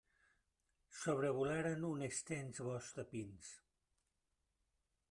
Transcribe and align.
Sobrevolaren 0.99 1.85
un 1.91 2.07
extens 2.09 2.63
bosc 2.71 2.99
de 3.03 3.07
pins. 3.13 3.55